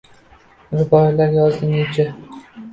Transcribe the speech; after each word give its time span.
Ruboiylar 0.79 1.37
yozdi 1.37 1.71
necha 1.77 2.11